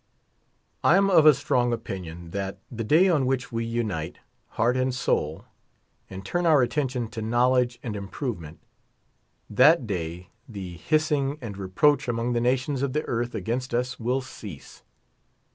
[0.01, 0.05] ^■*
[0.83, 4.17] I am of a strong opinion, that the day on which we unite,
[4.57, 5.45] heart and soul,
[6.09, 8.59] and turn our attention to knowl edge and improvement,
[9.47, 14.21] that day the hissing and reproach among the nations of the earth against us will
[14.21, 14.81] cease.